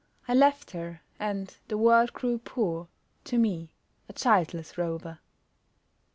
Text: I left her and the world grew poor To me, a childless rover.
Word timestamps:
I 0.27 0.33
left 0.33 0.71
her 0.71 1.01
and 1.19 1.55
the 1.67 1.77
world 1.77 2.11
grew 2.11 2.39
poor 2.39 2.87
To 3.25 3.37
me, 3.37 3.75
a 4.09 4.13
childless 4.13 4.75
rover. 4.75 5.19